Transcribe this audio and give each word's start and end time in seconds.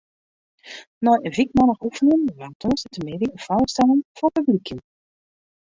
Nei 1.05 1.19
in 1.25 1.35
wykmannich 1.37 1.83
oefenjen 1.87 2.33
waard 2.39 2.57
tongersdeitemiddei 2.61 3.31
in 3.33 3.43
foarstelling 3.45 4.01
foar 4.17 4.31
publyk 4.35 4.65
jûn. 4.67 4.81